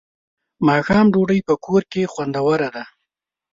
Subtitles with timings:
[0.67, 2.83] ماښام ډوډۍ په کور کې خوندوره ده.